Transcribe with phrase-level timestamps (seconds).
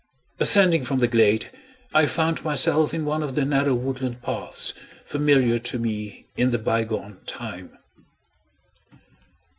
[0.39, 1.51] Ascending from the glade,
[1.93, 4.73] I found myself in one of the narrow woodland paths,
[5.05, 7.77] familiar to me in the by gone time.